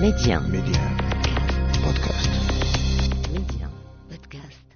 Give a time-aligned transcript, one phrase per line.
[0.00, 0.40] Média.
[0.40, 0.82] Média.
[1.82, 2.30] Podcast.
[3.32, 3.68] Média.
[4.10, 4.66] Podcast.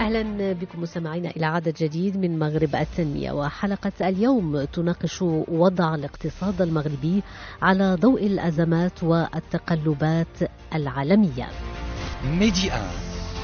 [0.00, 7.22] أهلا بكم مستمعينا إلى عدد جديد من مغرب التنمية وحلقة اليوم تناقش وضع الاقتصاد المغربي
[7.62, 10.38] على ضوء الأزمات والتقلبات
[10.74, 11.48] العالمية
[12.24, 12.90] ميدي آن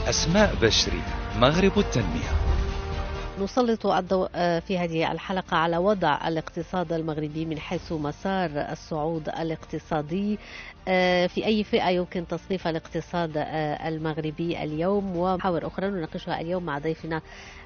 [0.09, 1.03] أسماء بشري
[1.37, 2.31] مغرب التنمية.
[3.41, 4.29] نسلط الضوء
[4.61, 10.39] في هذه الحلقة على وضع الاقتصاد المغربي من حيث مسار الصعود الاقتصادي.
[11.29, 13.33] في أي فئة يمكن تصنيف الاقتصاد
[13.87, 17.21] المغربي اليوم؟ ومحاور أخرى نناقشها اليوم مع ضيفنا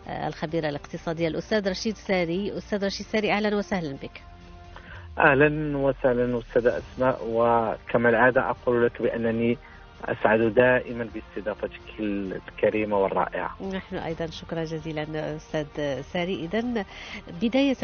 [0.09, 2.59] الخبير الاقتصادي الأستاذ رشيد ساري.
[2.59, 4.23] أستاذ رشيد ساري أهلا وسهلا بك.
[5.19, 9.59] أهلا وسهلا أستاذة أسماء وكما العادة أقول لك بأنني
[10.09, 13.57] أسعد دائما باستضافتك الكريمة والرائعة.
[13.75, 16.85] نحن أيضا شكرا جزيلا أستاذ ساري اذا
[17.43, 17.77] بداية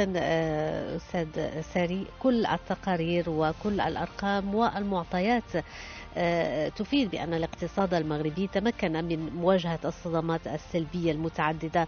[0.96, 5.42] أستاذ ساري كل التقارير وكل الأرقام والمعطيات
[6.76, 11.86] تفيد بأن الاقتصاد المغربي تمكن من مواجهة الصدمات السلبية المتعددة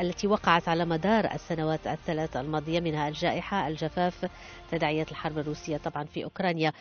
[0.00, 4.30] التي وقعت على مدار السنوات الثلاث الماضية منها الجائحة الجفاف
[4.70, 6.72] تداعيات الحرب الروسية طبعا في أوكرانيا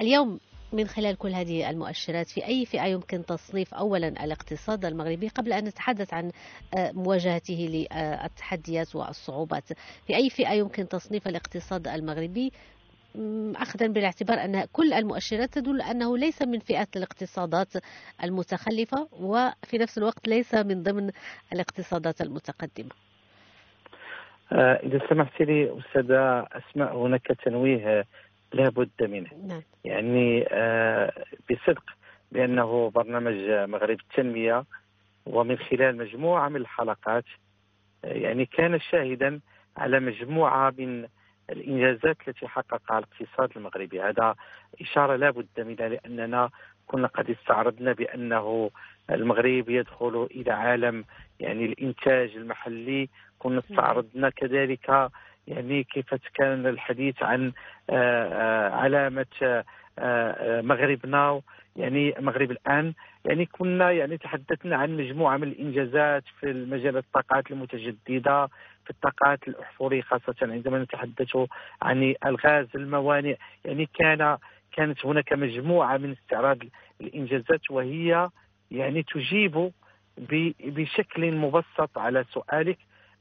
[0.00, 0.38] اليوم
[0.72, 5.64] من خلال كل هذه المؤشرات في أي فئة يمكن تصنيف أولا الاقتصاد المغربي قبل أن
[5.64, 6.30] نتحدث عن
[6.76, 9.72] مواجهته للتحديات والصعوبات.
[10.06, 12.52] في أي فئة يمكن تصنيف الاقتصاد المغربي؟
[13.56, 17.72] أخذا بالاعتبار أن كل المؤشرات تدل أنه ليس من فئة الاقتصادات
[18.24, 21.10] المتخلفة وفي نفس الوقت ليس من ضمن
[21.52, 22.90] الاقتصادات المتقدمة.
[24.52, 28.04] إذا سمحت لي أستاذة أسماء هناك تنويه
[28.56, 29.30] لابد منه.
[29.46, 29.62] نعم.
[29.84, 31.12] يعني آه
[31.50, 31.84] بصدق
[32.32, 34.64] بأنه برنامج مغرب التنمية
[35.26, 37.24] ومن خلال مجموعة من الحلقات
[38.04, 39.40] آه يعني كان شاهدا
[39.76, 41.06] على مجموعة من
[41.50, 44.00] الإنجازات التي حققها الاقتصاد المغربي.
[44.00, 44.34] هذا
[44.80, 46.50] إشارة لا بد منها لأننا
[46.86, 48.70] كنا قد استعرضنا بأنه
[49.10, 51.04] المغرب يدخل إلى عالم
[51.40, 55.10] يعني الإنتاج المحلي كنا استعرضنا كذلك
[55.46, 57.52] يعني كيف كان الحديث عن
[58.72, 59.64] علامة
[60.62, 61.40] مغربنا
[61.76, 62.94] يعني مغرب الآن.
[63.24, 68.46] يعني كنا يعني تحدثنا عن مجموعة من الإنجازات في المجال الطاقات المتجددة
[68.84, 71.36] في الطاقات الأحفورية خاصة عندما نتحدث
[71.82, 73.36] عن الغاز الموانئ.
[73.64, 74.38] يعني كان
[74.72, 76.58] كانت هناك مجموعة من استعراض
[77.00, 78.28] الإنجازات وهي
[78.70, 79.72] يعني تجيب
[80.60, 82.78] بشكل مبسط على سؤالك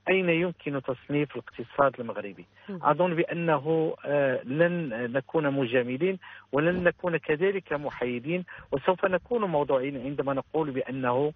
[0.10, 3.96] أين يمكن تصنيف الاقتصاد المغربي؟ أظن بأنه
[4.44, 6.20] لن نكون مجاملين
[6.52, 11.34] ولن نكون كذلك محايدين وسوف نكون موضوعيين عندما نقول بأنه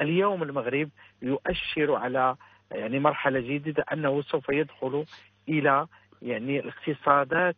[0.00, 0.88] اليوم المغرب
[1.22, 2.36] يؤشر على
[2.72, 5.04] يعني مرحلة جديدة أنه سوف يدخل
[5.48, 5.86] إلى
[6.22, 7.56] يعني الاقتصادات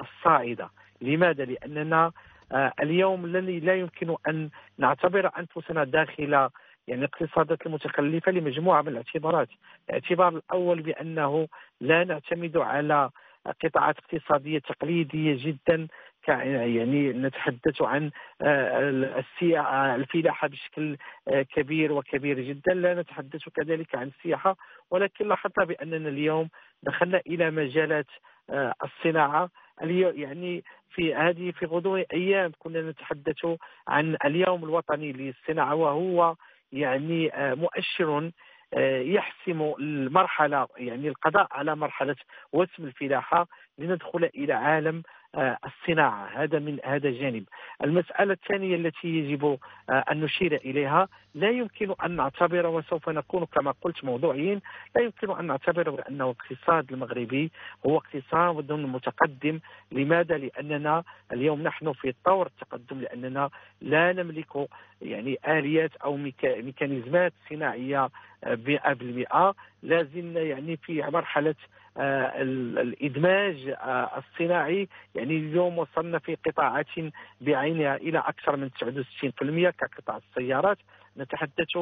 [0.00, 0.70] الصاعدة.
[1.00, 2.12] لماذا؟ لأننا
[2.82, 6.48] اليوم لا يمكن أن نعتبر أنفسنا داخل
[6.88, 9.48] يعني الاقتصادات المتخلفة لمجموعة من الاعتبارات،
[9.88, 11.48] الاعتبار الأول بأنه
[11.80, 13.10] لا نعتمد على
[13.64, 15.88] قطاعات اقتصادية تقليدية جدا
[16.28, 18.10] يعني نتحدث عن
[19.94, 20.96] الفلاحة بشكل
[21.54, 24.56] كبير وكبير جدا، لا نتحدث كذلك عن السياحة
[24.90, 26.48] ولكن لاحظنا بأننا اليوم
[26.82, 28.06] دخلنا إلى مجالات
[28.84, 29.50] الصناعة.
[29.82, 33.46] اليوم يعني في هذه في غضون أيام كنا نتحدث
[33.88, 36.34] عن اليوم الوطني للصناعة وهو
[36.72, 38.30] يعني مؤشر
[39.00, 42.16] يحسم المرحلة يعني القضاء على مرحلة
[42.52, 45.02] وسم الفلاحة لندخل إلى عالم
[45.34, 46.42] الصناعة.
[46.42, 47.44] هذا من هذا جانب.
[47.84, 49.58] المسألة الثانية التي يجب
[49.90, 54.60] أن نشير إليها لا يمكن أن نعتبر وسوف نكون كما قلت موضوعيين
[54.96, 57.50] لا يمكن أن نعتبر بانه الاقتصاد المغربي
[57.86, 59.60] هو اقتصاد متقدم.
[59.92, 63.50] لماذا؟ لأننا اليوم نحن في طور التقدم لأننا
[63.80, 64.68] لا نملك
[65.02, 68.08] يعني آليات أو ميكانيزمات صناعية
[68.46, 71.54] 100% لا زلنا يعني في مرحلة
[71.96, 73.74] الإدماج
[74.16, 74.88] الصناعي.
[75.14, 76.86] يعني اليوم وصلنا في قطاعات
[77.40, 80.78] بعينها إلى أكثر من 69% كقطاع السيارات.
[81.16, 81.78] نتحدث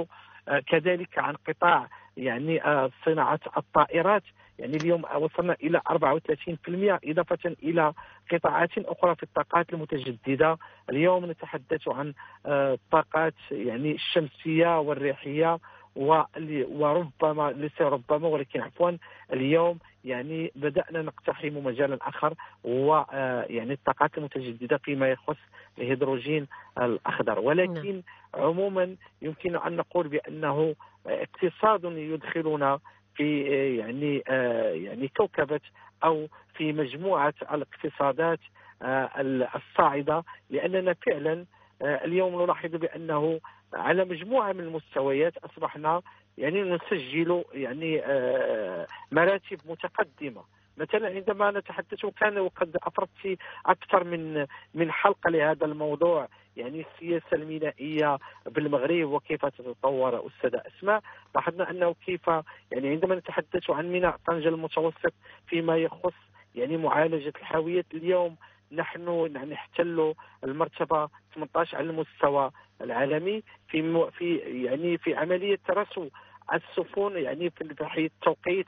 [0.67, 2.61] كذلك عن قطاع يعني
[3.05, 4.23] صناعة الطائرات.
[4.59, 7.93] يعني اليوم وصلنا إلى 34% إضافة إلى
[8.33, 10.59] قطاعات أخرى في الطاقات المتجددة.
[10.91, 12.15] اليوم نتحدث عن
[12.47, 15.59] الطاقات يعني الشمسية والريحية.
[15.97, 18.91] وربما ليس ربما ولكن عفوا
[19.33, 22.35] اليوم يعني بدأنا نقتحم مجالا آخر
[22.67, 23.07] هو
[23.51, 25.37] يعني الطاقات المتجددة فيما يخص
[25.79, 26.47] الهيدروجين
[26.79, 27.39] الأخضر.
[27.39, 28.03] ولكن
[28.35, 30.75] عموما يمكن أن نقول بأنه
[31.07, 32.79] اقتصاد يدخلنا
[33.15, 33.43] في
[33.77, 34.23] يعني
[34.85, 35.61] يعني كوكبة
[36.05, 38.41] أو في مجموعة الاقتصادات
[39.55, 41.45] الصاعدة لأننا فعلا
[41.83, 43.41] اليوم نلاحظ بأنه
[43.75, 46.03] على مجموعة من المستويات أصبحنا
[46.39, 48.03] يعني نسجل يعني
[49.13, 50.45] مراتب متقدمة.
[50.77, 58.19] مثلا عندما نتحدث كان وقد أفردت أكثر من من حلقة لهذا الموضوع يعني السياسة المينائيه
[58.47, 61.03] بالمغرب وكيف تتطور أستاذة أسماء
[61.35, 62.29] لاحظنا أنه كيف
[62.73, 65.13] يعني عندما نتحدث عن ميناء طنجة المتوسط
[65.47, 66.15] فيما يخص
[66.55, 68.37] يعني معالجة الحاويات اليوم
[68.73, 70.15] نحن نحتل
[70.45, 72.51] المرتبة 18 على المستوى
[72.81, 76.09] العالمي في في يعني في عملية رسو
[76.55, 77.61] السفن يعني في
[78.07, 78.67] التوقيت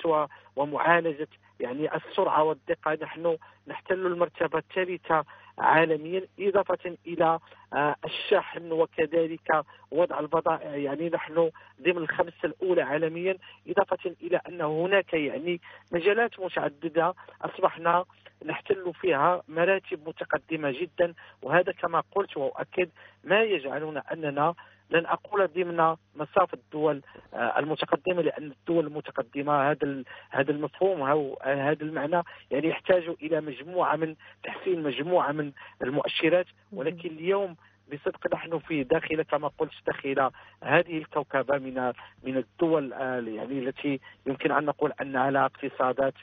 [0.56, 1.28] ومعالجة
[1.60, 2.99] يعني السرعة والدقة.
[3.02, 3.37] نحن
[3.69, 5.25] نحتل المرتبة الثالثة
[5.58, 7.38] عالميا إضافة إلى
[7.72, 11.50] آه، الشحن وكذلك وضع البضائع يعني نحن
[11.82, 13.38] ضمن الخمسه الأولى عالميا
[13.69, 15.60] إضافة إلى أن هناك يعني
[15.93, 18.04] مجالات متعددة أصبحنا
[18.44, 21.14] نحتل فيها مراتب متقدمة جدا.
[21.43, 22.90] وهذا كما قلت وأؤكد
[23.25, 24.54] ما يجعلنا أننا
[24.93, 27.03] لن أقول ضمن مصاف الدول
[27.35, 33.97] آه، المتقدمة لأن الدول المتقدمة هذا هذا المفهوم أو هذا المعنى يعني يحتاج إلى مجموعة
[33.97, 35.53] من تحسين مجموعة من
[35.83, 36.47] المؤشرات.
[36.73, 37.56] ولكن اليوم
[37.93, 40.31] بصدق نحن في داخل كما قلت داخل
[40.62, 41.93] هذه الكوكبة من
[42.23, 46.15] من الدول آه، يعني التي يمكن أن نقول أنها لها اقتصادات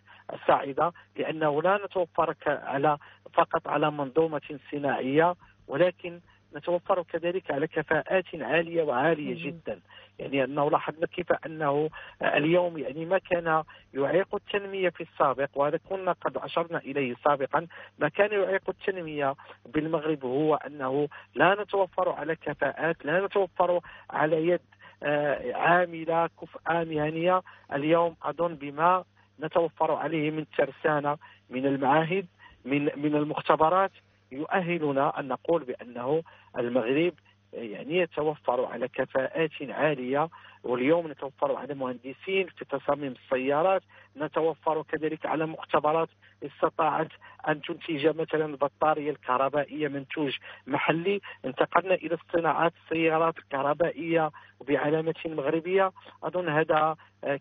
[0.48, 2.98] صاعده لأنه لا نتوفر على
[3.34, 5.36] فقط على منظومة صناعية
[5.68, 6.20] ولكن
[6.56, 9.80] نتوفر كذلك على كفاءات عالية وعالية جدا.
[10.20, 11.90] يعني أنه لاحظنا كيف أنه
[12.22, 13.64] اليوم يعني ما كان
[13.94, 17.68] يعيق التنمية في السابق وهذا كنا قد أشرنا إليه سابقا.
[18.00, 19.36] ما كان يعيق التنمية
[19.66, 23.80] بالمغرب هو أنه لا نتوفر على كفاءات لا نتوفر
[24.10, 24.62] على يد
[25.04, 27.42] آه، عاملة كفء مهنيه
[27.74, 29.04] اليوم أظن بما
[29.40, 31.18] نتوفر عليه من ترسانة
[31.50, 32.28] من المعاهد
[32.66, 33.92] من من المختبرات
[34.32, 36.24] يؤهلنا أن نقول بأنه
[36.58, 37.14] المغرب
[37.54, 40.30] يعني يتوفر على كفاءات عالية
[40.64, 43.82] واليوم نتوفر على مهندسين في تصاميم السيارات
[44.18, 46.10] نتوفر كذلك على مختبرات
[46.44, 47.08] استطاعت
[47.48, 50.38] أن تنتج مثلا البطاريه الكهربائية منتوج
[50.68, 51.22] محلي.
[51.46, 54.32] انتقلنا إلى الصناعات السيارات الكهربائية
[54.68, 55.92] بعلامة مغربية.
[56.24, 56.96] أظن هذا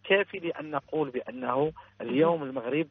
[0.04, 2.88] كافي لأن نقول بأنه اليوم المغرب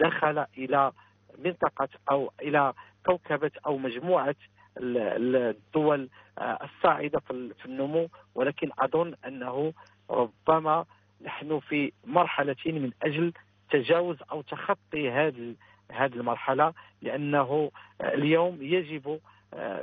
[0.00, 0.92] دخل إلى
[1.38, 2.72] منطقة أو إلى
[3.06, 4.36] كوكبة أو مجموعة
[4.76, 8.08] الدول آه، الصاعدة في النمو.
[8.34, 9.72] ولكن أظن أنه
[10.10, 10.84] ربما
[11.22, 13.32] نحن في مرحلة من أجل
[13.70, 15.54] تجاوز أو تخطي هذه
[15.92, 16.72] هذه المرحلة
[17.02, 19.18] لأنه اليوم يجب آه،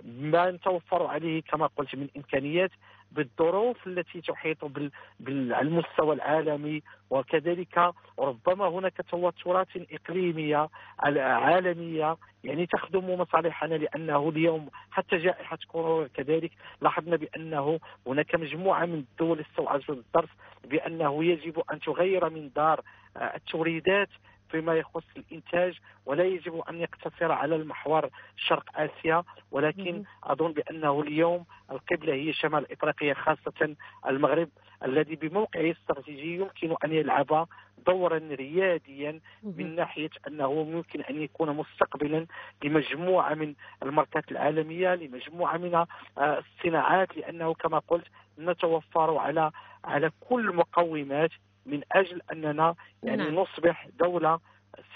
[0.03, 2.71] ما نتوفر عليه كما قلت من إمكانيات
[3.11, 10.69] بالظروف التي تحيط على المستوى العالمي وكذلك ربما هناك توترات إقليمية
[10.99, 16.51] عالميه يعني تخدم مصالحنا لأنه اليوم حتى جائحة كورونا كذلك
[16.81, 20.29] لاحظنا بأنه هناك مجموعة من الدول استوعبت الدرس
[20.63, 22.81] بأنه يجب أن تغير من دار
[23.17, 24.09] آه، التوريدات
[24.51, 31.45] فيما يخص الإنتاج ولا يجب أن يقتصر على المحور شرق آسيا ولكن أظن بأنه اليوم
[31.71, 33.75] القبلة هي شمال افريقيا خاصة
[34.07, 34.49] المغرب
[34.85, 37.47] الذي بموقعه الاستراتيجي يمكن أن يلعب
[37.87, 42.25] دورا رياديا من ناحية أنه يمكن أن يكون مستقبلا
[42.63, 45.87] لمجموعة من الماركات العالمية لمجموعة من آه،
[46.17, 48.07] الصناعات لأنه كما قلت
[48.39, 49.51] نتوفر على
[49.85, 51.31] على كل المقومات
[51.71, 53.35] من أجل أننا يعني نعم.
[53.35, 54.39] نصبح دولة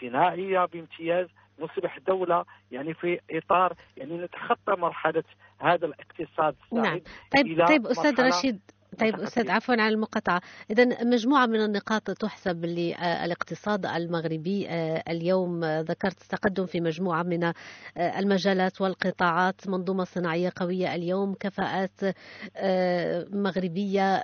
[0.02, 1.28] صناعية بامتياز
[1.60, 5.24] نصبح دولة يعني في إطار يعني نتخطى مرحلة
[5.60, 7.02] هذا الاقتصاد نعم
[7.32, 8.60] طيب طيب أستاذ رشيد
[9.00, 10.42] طيب أستاذ عفوا على المقاطعة.
[10.72, 17.54] اذا مجموعة من النقاط تحسب للاقتصاد المغربي آه، اليوم ذكرت تقدم في مجموعة من آه،
[17.98, 22.00] المجالات والقطاعات منظومة صناعية قوية اليوم كفاءات
[22.56, 24.24] آه، مغربية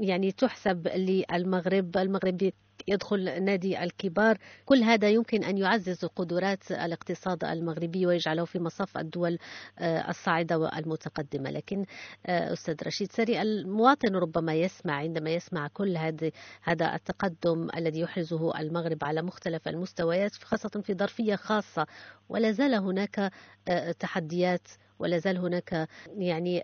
[0.00, 2.52] يعني تحسب للمغرب المغرب
[2.88, 4.38] يدخل نادي الكبار.
[4.64, 9.38] كل هذا يمكن أن يعزز قدرات الاقتصاد المغربي ويجعله في مصف الدول
[9.78, 11.50] آه، الصاعدة والمتقدمة.
[11.50, 11.84] لكن
[12.26, 16.30] آه، أستاذ رشيد سري المواطن ربما يسمع عندما يسمع كل هذا
[16.62, 21.86] هذا التقدم الذي يحرزه المغرب على مختلف المستويات خاصة في ظرفية خاصة
[22.28, 23.32] ولا زال هناك
[23.68, 24.68] آه، تحديات
[25.02, 26.62] ولا زال هناك يعني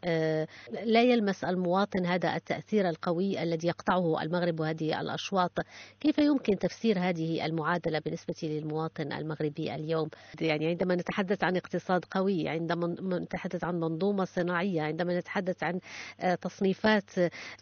[0.85, 5.52] لا يلمس المواطن هذا التأثير القوي الذي يقطعه المغرب وهذه الأشواط.
[6.00, 10.09] كيف يمكن تفسير هذه المعادلة بالنسبة للمواطن المغربي اليوم؟
[10.40, 15.80] يعني عندما نتحدث عن اقتصاد قوي عندما نتحدث عن منظومة صناعية عندما نتحدث عن
[16.42, 17.11] تصنيفات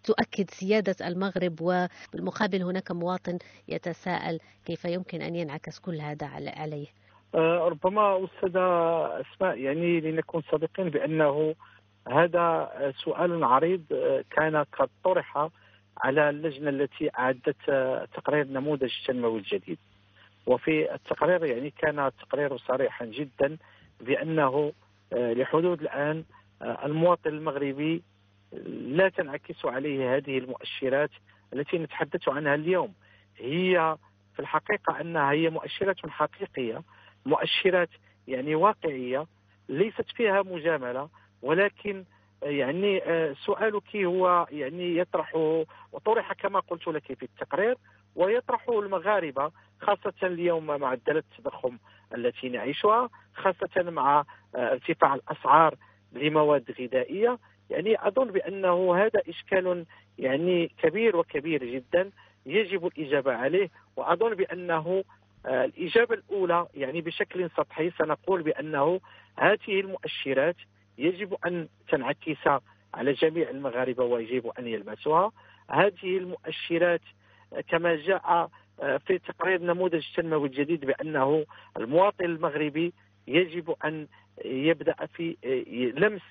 [0.05, 6.87] تؤكد سيادة المغرب وبالمقابل هناك مواطن يتساءل كيف يمكن أن ينعكس كل هذا عليه.
[6.87, 7.06] آه،
[7.43, 8.61] ربما أستاذة
[9.21, 11.55] أسماء يعني لنكون صادقين بأنه
[12.09, 12.71] هذا
[13.05, 15.49] سؤال عريض آه، كان قد طرح
[15.99, 19.79] على اللجنة التي أعدت آه، تقرير نموذج التنموي الجديد.
[20.47, 23.57] وفي التقرير يعني كان التقرير صريحا جدا
[24.01, 24.73] بأنه
[25.13, 26.25] لحدود الآن
[26.63, 28.03] المواطن المغربي
[28.69, 31.11] لا تنعكس عليه هذه المؤشرات
[31.53, 32.95] التي نتحدث عنها اليوم.
[33.37, 33.97] هي
[34.35, 36.83] في الحقيقة أنها هي مؤشرات حقيقية
[37.27, 37.89] مؤشرات
[38.29, 39.27] يعني واقعية
[39.69, 41.09] ليست فيها مجاملة
[41.43, 42.05] ولكن
[42.43, 45.37] يعني آه، سؤالك هو يعني يطرح
[45.93, 47.77] وطرح كما قلت لك في التقرير
[48.17, 51.79] ويطرحه المغاربة خاصة اليوم مع معدلات التضخم
[52.15, 55.75] التي نعيشها خاصة مع آه، ارتفاع الأسعار
[56.13, 57.39] لمواد غذائية.
[57.71, 59.87] يعني أظن بأنه هذا إشكال
[60.19, 62.11] يعني كبير وكبير جدا
[62.47, 65.05] يجب الإجابة عليه وأظن بأنه آه،
[65.47, 69.01] الإجابة الأولى يعني بشكل سطحي سنقول بأنه
[69.39, 70.57] هذه المؤشرات
[70.99, 72.49] يجب أن تنعكس
[72.95, 75.33] على جميع المغاربة ويجب أن يلمسوها.
[75.71, 77.01] هذه المؤشرات
[77.53, 78.51] آه، كما جاء
[78.81, 82.93] آه، في تقرير نموذج التنموي الجديد بأنه المواطن المغربي
[83.27, 84.07] يجب أن
[84.45, 85.37] يبدأ في
[85.97, 86.23] لمس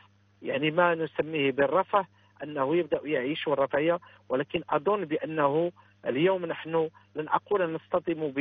[0.41, 2.07] يعني ما نسميه بالرفاه
[2.43, 5.71] أنه يبدأ يعيش الرفاهية ولكن أظن بأنه
[6.05, 8.31] اليوم نحن لن أقول نصطدم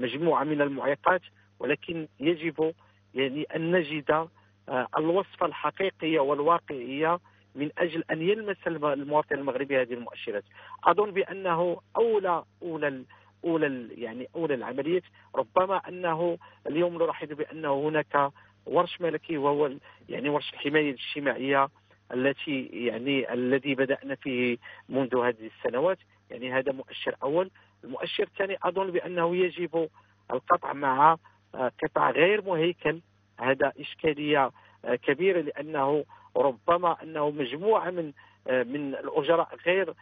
[0.00, 1.22] بمجموعه من المعيقات
[1.58, 2.74] ولكن يجب
[3.14, 4.28] يعني أن نجد
[4.68, 7.18] آه، الوصفه الحقيقيه والواقعيه
[7.54, 10.44] من أجل أن يلمس المواطن المغربي هذه المؤشرات.
[10.84, 13.04] أظن بأنه اولى أولى
[13.44, 15.02] أولى يعني أولى العمليات.
[15.34, 18.32] ربما أنه اليوم نلاحظ بأنه هناك
[18.66, 19.70] ورش ملكي وهو
[20.08, 21.68] يعني ورش الحماية الاجتماعية
[22.14, 25.98] التي يعني الذي بدأنا فيه منذ هذه السنوات.
[26.30, 27.50] يعني هذا مؤشر أول.
[27.84, 29.88] المؤشر الثاني أظن بأنه يجب
[30.32, 31.16] القطع مع
[31.54, 33.00] آه، قطاع غير مهيكل.
[33.40, 34.50] هذا إشكالية
[34.84, 36.04] آه، كبيرة لأنه
[36.36, 38.12] ربما أنه مجموعة من
[38.48, 39.94] آه، من الأجراء غير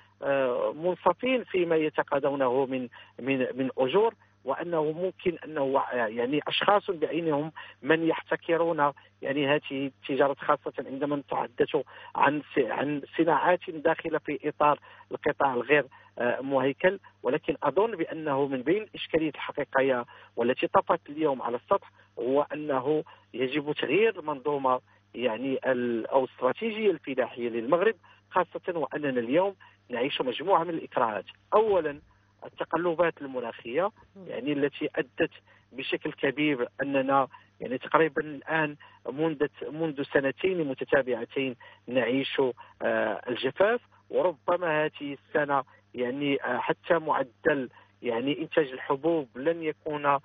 [0.72, 2.88] منصفين فيما يتقاضونه من
[3.20, 4.14] من من أجور.
[4.44, 7.52] وأنه ممكن أنه يعني أشخاص بعينهم
[7.82, 8.92] من يحتكرون
[9.22, 11.76] يعني هذه التجارة خاصة عندما نتحدث
[12.16, 14.80] عن عن صناعات داخله في إطار
[15.12, 15.86] القطاع الغير
[16.18, 16.98] آه، مهيكل.
[17.22, 20.04] ولكن أظن بأنه من بين الاشكاليات الحقيقية
[20.36, 23.04] والتي طفت اليوم على السطح هو أنه
[23.34, 24.80] يجب تغيير المنظومة
[25.14, 25.58] يعني
[26.12, 27.94] أو الاستراتيجيه الفلاحية للمغرب
[28.30, 29.54] خاصة وأننا اليوم
[29.90, 31.24] نعيش مجموعة من الإكراهات.
[31.54, 32.00] اولا
[32.44, 33.90] التقلبات المناخيه
[34.26, 35.30] يعني التي أدت
[35.72, 37.28] بشكل كبير أننا
[37.60, 38.76] يعني تقريبا الآن
[39.12, 42.40] منذ منذ سنتين متتابعتين نعيش
[42.82, 43.80] آه، الجفاف.
[44.10, 45.64] وربما هذه السنة
[45.94, 47.68] يعني آه، حتى معدل
[48.02, 50.18] يعني إنتاج الحبوب لن يكون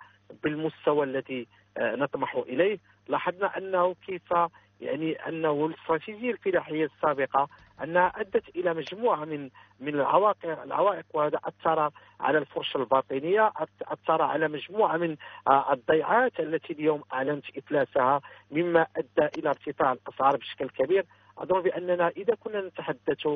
[0.43, 2.79] بالمستوى الذي آه، نطمح إليه.
[3.07, 4.33] لاحظنا أنه كيف
[4.81, 7.47] يعني أنه الاستراتيجية الفلاحية السابقة
[7.83, 9.49] أنها أدت إلى مجموعة من
[9.79, 11.89] من العوائق العوائق وهذا أثر
[12.19, 15.15] على الفرشه الباطنية أثر على مجموعة من
[15.47, 21.05] آه، الضيعات التي اليوم أعلنت إفلاسها مما أدى إلى ارتفاع الأسعار بشكل كبير.
[21.37, 23.27] أظن بأننا إذا كنا نتحدث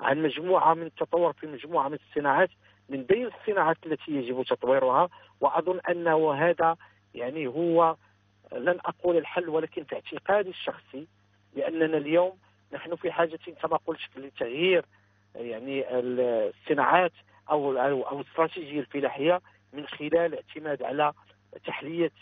[0.00, 2.50] عن مجموعة من التطور في مجموعة من الصناعات
[2.88, 5.08] من بين الصناعات التي يجب تطويرها
[5.40, 6.76] وأظن أنه هذا
[7.14, 7.96] يعني هو
[8.52, 11.06] لن أقول الحل ولكن في اعتقادي الشخصي
[11.54, 12.32] باننا اليوم
[12.72, 14.84] نحن في حاجة كما قلت لتغيير
[15.34, 17.12] يعني الصناعات
[17.50, 19.40] أو أو الاستراتيجيه الفلاحية
[19.72, 21.12] من خلال الاعتماد على
[21.66, 22.12] تحلية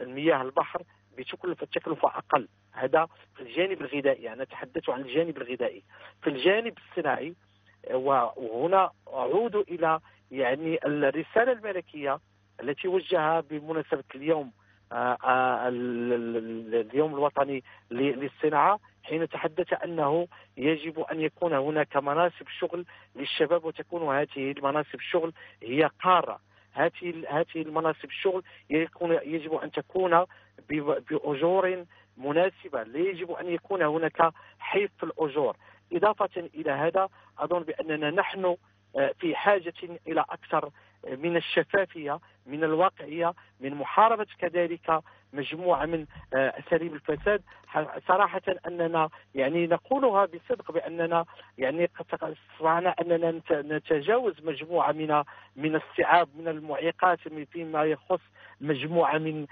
[0.00, 0.82] المياه البحر
[1.18, 2.48] بتكلفه تكلفة أقل.
[2.72, 4.32] هذا في الجانب الغذائي.
[4.32, 5.82] أنا أتحدث عن الجانب الغذائي.
[6.22, 7.34] في الجانب الصناعي
[7.90, 12.20] وهنا أعود إلى يعني الرسالة الملكية
[12.60, 14.52] التي وجهها بمناسبة اليوم
[14.92, 18.80] آه، آه، اليوم الوطني للصناعة.
[19.04, 22.84] حين تحدث أنه يجب أن يكون هناك مناصب شغل
[23.16, 26.40] للشباب وتكون هذه المناصب الشغل هي قارة.
[26.72, 30.24] هذه هذه المناصب الشغل يكون يجب أن تكون
[30.68, 31.84] بأجور
[32.16, 32.82] مناسبة.
[32.82, 35.56] لا يجب أن يكون هناك حيف في الأجور.
[35.92, 38.56] إضافة إلى هذا أظن بأننا نحن
[38.96, 39.74] آه، في حاجة
[40.06, 40.70] إلى أكثر
[41.08, 45.02] من الشفافية من الواقعية من محاربة كذلك
[45.32, 47.42] مجموعة من آه، أساليب الفساد.
[48.08, 51.24] صراحة أننا يعني نقولها بصدق بأننا
[51.58, 55.22] يعني قد استطعنا أننا نت- نتجاوز مجموعة من
[55.56, 57.18] من الصعاب من المعيقات
[57.52, 58.20] فيما يخص
[58.60, 59.46] مجموعة من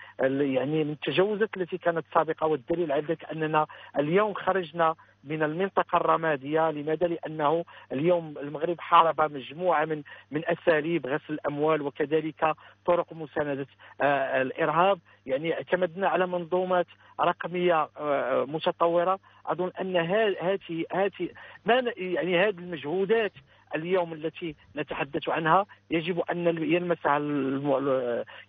[0.55, 2.47] يعني من التجاوزات التي كانت سابقة.
[2.47, 3.67] والدليل على ذلك أننا
[3.99, 4.95] اليوم خرجنا
[5.25, 12.55] من المنطقة الرمادية لماذا؟ لأنه اليوم المغرب حارب مجموعة من من أساليب غسل الأموال وكذلك
[12.87, 13.67] طرق مساندة
[14.01, 16.87] آه، الإرهاب يعني اعتمدنا على منظومات
[17.21, 21.28] رقمية آه، متطورة أظن أن هذه هذه
[21.67, 23.33] ما يعني هذه المجهودات
[23.75, 27.19] اليوم التي نتحدث عنها يجب أن يلمسها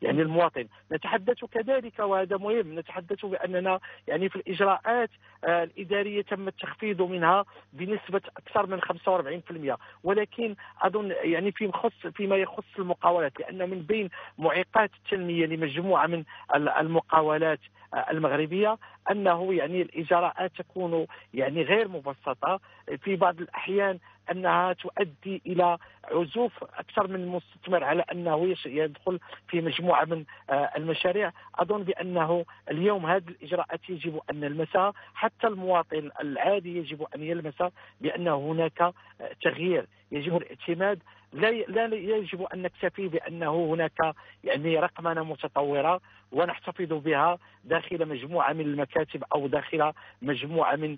[0.01, 0.67] يعني المواطن.
[0.91, 2.79] نتحدث كذلك وهذا مهم.
[2.79, 5.09] نتحدث بأننا يعني في الإجراءات
[5.43, 12.35] آه، الإدارية تم التخفيض منها بنسبة أكثر من 45% ولكن أظن يعني في مخص فيما
[12.35, 16.23] يخص المقاولات لأن من بين معيقات التنمية لمجموعة من
[16.55, 17.59] ال- المقاولات
[17.93, 18.77] المغربية
[19.11, 22.59] أنه يعني الإجراءات تكون يعني غير مبسطة.
[23.03, 23.99] في بعض الأحيان
[24.31, 25.77] أنها تؤدي إلى
[26.11, 31.31] عزوف أكثر من المستثمر على أنه يدخل في مجموعة من آه، المشاريع.
[31.55, 34.93] أظن بأنه اليوم هذه الإجراءات يجب أن نلمسها.
[35.13, 37.63] حتى المواطن العادي يجب أن يلمس
[38.01, 38.93] بأن هناك
[39.41, 39.85] تغيير.
[40.11, 40.99] يجب الاعتماد
[41.33, 48.61] لا لا يجب أن نكتفي بأنه هناك يعني رقمنه متطورة ونحتفظ بها داخل مجموعة من
[48.61, 50.97] المكاتب أو داخل مجموعة من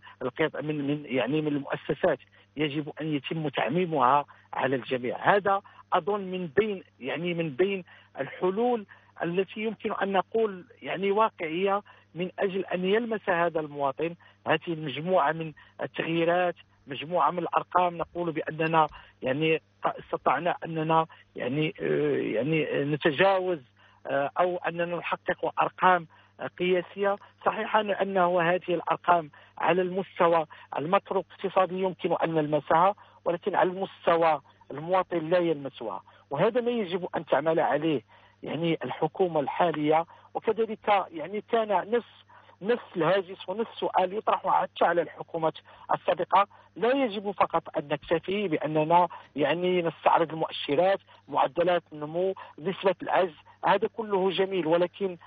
[0.62, 2.20] من من يعني من المؤسسات.
[2.58, 5.36] يجب أن يتم تعميمها على الجميع.
[5.36, 5.62] هذا
[5.94, 7.84] أظن من بين يعني من بين
[8.20, 8.86] الحلول
[9.24, 11.82] التي يمكن أن نقول يعني واقعيه
[12.16, 14.16] من أجل أن يلمس هذا المواطن.
[14.48, 16.56] هذه المجموعة من التغييرات
[16.88, 18.88] مجموعة من الأرقام نقول بأننا
[19.22, 23.60] يعني استطعنا أننا يعني آه، يعني نتجاوز
[24.08, 26.08] آه، أو أننا نحقق أرقام
[26.40, 27.16] آه، قياسية.
[27.46, 30.46] صحيح انه هذه الأرقام على المستوى
[30.78, 32.96] المكرو اقتصادي يمكن أن نلمسها
[33.26, 36.02] ولكن على المستوى المواطن لا يلمسها.
[36.30, 38.02] وهذا ما يجب أن تعمل عليه
[38.44, 40.06] يعني الحكومة الحالية.
[40.34, 42.26] وكذلك يعني كان نفس
[42.62, 45.53] نفس الهاجس ونفس السؤال يطرح حتى على الحكومات
[45.94, 46.48] السابقة.
[46.75, 53.34] لا يجب فقط أن نكتفي بأننا يعني نستعرض المؤشرات معدلات النمو نسبة العجز
[53.65, 55.17] هذا كله جميل ولكن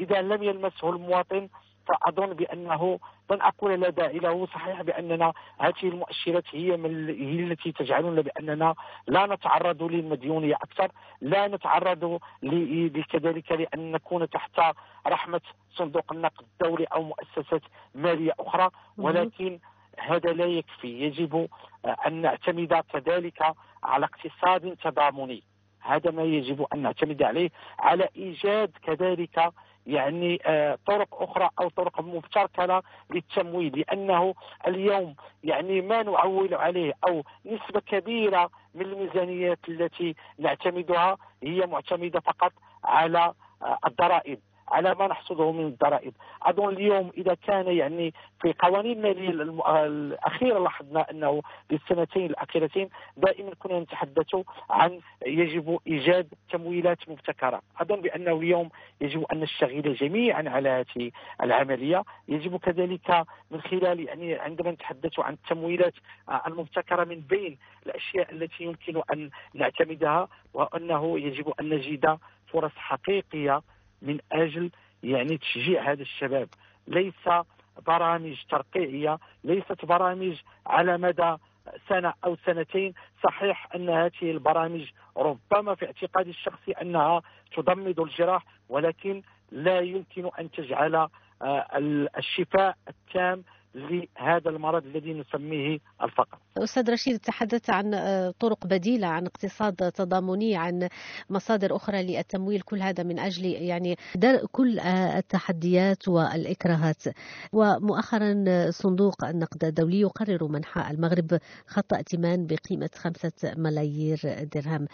[0.00, 1.48] إذا لم يلمسه المواطن
[1.88, 2.98] فأظن بأنه
[3.30, 8.74] لن أقول لا داعي له صحيح بأننا هذه المؤشرات هي من هي التي تجعلنا بأننا
[9.06, 12.20] لا نتعرض للمديونية أكثر لا نتعرض
[13.10, 14.60] كذلك لأن نكون تحت
[15.06, 17.62] رحمة صندوق النقد الدولي أو مؤسسات
[17.94, 18.70] مالية أخرى.
[18.98, 19.58] ولكن
[19.98, 21.02] هذا لا يكفي.
[21.02, 21.48] يجب
[21.84, 23.42] آه، أن نعتمد كذلك
[23.84, 25.42] على اقتصاد تضامني.
[25.80, 29.52] هذا ما يجب أن نعتمد عليه على إيجاد كذلك
[29.88, 34.34] يعني آه، طرق أخرى أو طرق مبتكره للتمويل لأنه
[34.66, 42.52] اليوم يعني ما نعول عليه أو نسبة كبيرة من الميزانيات التي نعتمدها هي معتمدة فقط
[42.84, 44.40] على آه، الضرائب.
[44.70, 46.12] على ما نحصده من الضرائب.
[46.42, 53.54] أظن اليوم إذا كان يعني في قوانين الماليه الم- الاخيره لاحظنا أنه للسنتين الأخيرتين دائما
[53.58, 54.34] كنا نتحدث
[54.70, 57.62] عن يجب إيجاد تمويلات مبتكرة.
[57.80, 58.68] أظن بأنه اليوم
[59.00, 61.10] يجب أن نشتغل جميعا على هذه
[61.42, 62.04] العملية.
[62.28, 65.94] يجب كذلك من خلال يعني عندما نتحدث عن التمويلات
[66.46, 73.62] المبتكرة من بين الأشياء التي يمكن أن نعتمدها وأنه يجب أن نجد فرص حقيقية
[74.02, 74.70] من أجل
[75.02, 76.48] يعني تشجيع هذا الشباب.
[76.86, 77.28] ليس
[77.86, 81.36] برامج ترقيعية ليست برامج على مدى
[81.88, 82.94] سنة أو سنتين.
[83.24, 87.22] صحيح أن هذه البرامج ربما في اعتقادي الشخصي أنها
[87.56, 90.94] تضمد الجراح ولكن لا يمكن أن تجعل
[91.42, 96.38] آه، ال- الشفاء التام لهذا المرض الذي نسميه الفقر.
[96.56, 100.88] أستاذ رشيد تحدثت عن آه، طرق بديلة عن اقتصاد تضامني عن
[101.30, 107.02] مصادر أخرى للتمويل كل هذا من أجل يعني درء كل آه، التحديات والإكراهات.
[107.52, 114.18] ومؤخرا آه، صندوق النقد الدولي يقرر منح المغرب خط ائتمان بقيمة خمسة ملايير
[114.54, 114.86] درهم.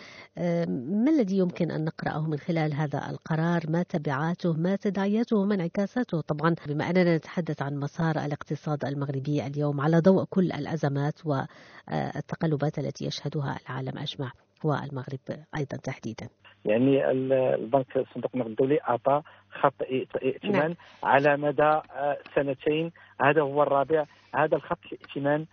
[1.05, 6.21] ما الذي يمكن أن نقرأه من خلال هذا القرار؟ ما تبعاته؟ ما تداعياته؟ ما انعكاساته؟
[6.21, 13.05] طبعا بما أننا نتحدث عن مسار الاقتصاد المغربي اليوم على ضوء كل الأزمات والتقلبات التي
[13.07, 14.33] يشهدها العالم أجمع
[14.65, 15.19] والمغرب
[15.57, 16.29] أيضا تحديدا.
[16.65, 19.23] يعني ال- البنك الصندوق النقد الدولي أعطى
[19.61, 20.75] خط ائت- ائتمان نعم.
[21.03, 22.93] على مدى آه، سنتين.
[23.21, 24.05] هذا هو الرابع.
[24.35, 25.47] هذا الخط الائتمان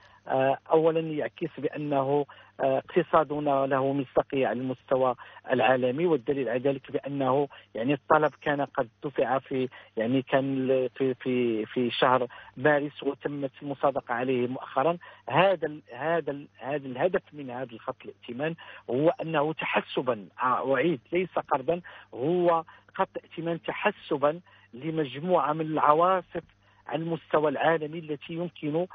[0.72, 2.26] اولا يعكس بأنه
[2.60, 5.16] اقتصادنا له مصداقية على المستوى
[5.52, 11.66] العالمي والدليل على ذلك بأنه يعني الطلب كان قد دفع في يعني كان في في
[11.66, 14.98] في شهر مارس وتمت المصادقة عليه مؤخرا.
[15.30, 18.56] هذا هذا هذا الهدف من هذا الخط الائتمان
[18.90, 21.82] هو أنه تحسبا أعيد ليس قرضا
[22.14, 22.64] هو
[22.96, 24.40] خط ائتمان تحسبا
[24.74, 26.44] لمجموعة من العواصف
[26.88, 28.88] على المستوى العالمي التي يمكن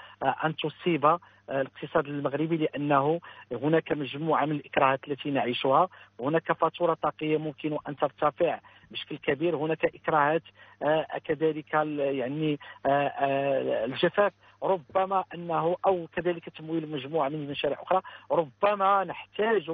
[0.44, 1.18] أن تصيب
[1.50, 3.20] الاقتصاد المغربي لأنه
[3.52, 5.88] هناك مجموعة من الإكراهات التي نعيشها.
[6.20, 9.56] هناك فاتورة طاقية ممكن أن ترتفع بشكل كبير.
[9.56, 10.42] هناك إكراهات
[10.82, 14.32] آه، كذلك يعني آه، آه، الجفاف.
[14.62, 19.70] ربما أنه أو كذلك تمويل مجموعة من المشاريع أخرى ربما نحتاج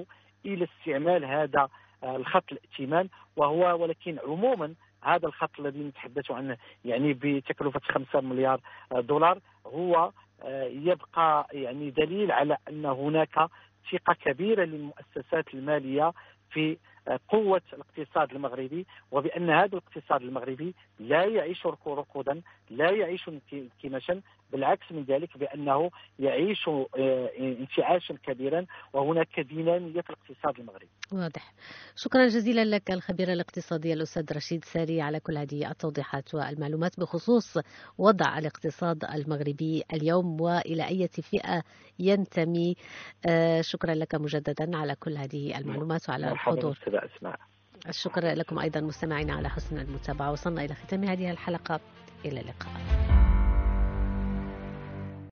[0.46, 1.68] إلى استعمال هذا
[2.04, 8.60] الخط الائتمان وهو ولكن عموما هذا الخط الذي نتحدث عنه يعني بتكلفة 5 مليار
[8.92, 9.38] دولار.
[9.66, 10.12] هو
[10.42, 13.48] آه، يبقى يعني دليل على أن هناك
[13.92, 16.12] ثقة كبيرة للمؤسسات المالية
[16.52, 16.76] في
[17.28, 24.20] قوة الاقتصاد المغربي وبأن هذا الاقتصاد المغربي لا يعيش ركودا لا يعيش انكماشا
[24.52, 30.88] بالعكس من ذلك بأنه يعيش آه، انتعاشا كبيرا وهناك دينامية في الاقتصاد المغربي.
[31.12, 31.52] واضح.
[31.96, 37.58] شكرا جزيلا لك الخبير الاقتصادي الأستاذ رشيد ساري على كل هذه التوضيحات والمعلومات بخصوص
[37.98, 41.62] وضع الاقتصاد المغربي اليوم وإلى أي فئة
[41.98, 42.76] ينتمي.
[43.26, 46.78] آه، شكرا لك مجددا على كل هذه المعلومات وعلى الحضور
[47.16, 47.36] أسماء.
[47.88, 51.80] الشكر لكم أيضا مستمعينا على حسن المتابعة وصلنا إلى ختام هذه الحلقة.
[52.24, 53.21] إلى اللقاء.